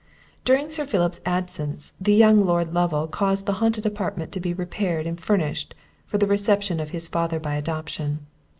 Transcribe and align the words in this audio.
During 0.45 0.67
Sir 0.67 0.83
Philip's 0.87 1.21
absence, 1.27 1.93
the 2.01 2.15
young 2.15 2.43
Lord 2.43 2.73
Lovel 2.73 3.05
caused 3.07 3.45
the 3.45 3.53
haunted 3.61 3.85
apartment 3.85 4.31
to 4.31 4.39
be 4.39 4.51
repaired 4.51 5.05
and 5.05 5.21
furnished 5.21 5.75
for 6.07 6.17
the 6.17 6.25
reception 6.25 6.79
of 6.79 6.89
his 6.89 7.07
father 7.07 7.39
by 7.39 7.53
adoption. 7.53 8.25